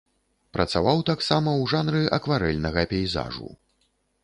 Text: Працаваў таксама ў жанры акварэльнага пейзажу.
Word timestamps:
Працаваў 0.55 1.03
таксама 1.09 1.51
ў 1.61 1.73
жанры 1.75 2.01
акварэльнага 2.19 2.87
пейзажу. 2.97 3.49